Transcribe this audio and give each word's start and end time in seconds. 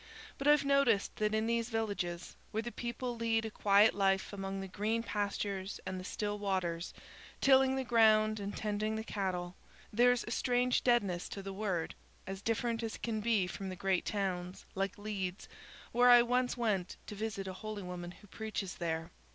But 0.39 0.47
I've 0.47 0.65
noticed 0.65 1.17
that 1.17 1.35
in 1.35 1.45
these 1.45 1.69
villages 1.69 2.35
where 2.49 2.63
the 2.63 2.71
people 2.71 3.15
lead 3.15 3.45
a 3.45 3.51
quiet 3.51 3.93
life 3.93 4.33
among 4.33 4.59
the 4.59 4.67
green 4.67 5.03
pastures 5.03 5.79
and 5.85 5.99
the 5.99 6.03
still 6.03 6.39
waters, 6.39 6.91
tilling 7.39 7.75
the 7.75 7.83
ground 7.83 8.39
and 8.39 8.57
tending 8.57 8.95
the 8.95 9.03
cattle, 9.03 9.55
there's 9.93 10.23
a 10.23 10.31
strange 10.31 10.83
deadness 10.83 11.29
to 11.29 11.43
the 11.43 11.53
Word, 11.53 11.93
as 12.25 12.41
different 12.41 12.81
as 12.81 12.97
can 12.97 13.19
be 13.21 13.45
from 13.45 13.69
the 13.69 13.75
great 13.75 14.03
towns, 14.05 14.65
like 14.73 14.97
Leeds, 14.97 15.47
where 15.91 16.09
I 16.09 16.23
once 16.23 16.57
went 16.57 16.97
to 17.05 17.13
visit 17.13 17.47
a 17.47 17.53
holy 17.53 17.83
woman 17.83 18.09
who 18.09 18.25
preaches 18.25 18.77
there. 18.77 19.11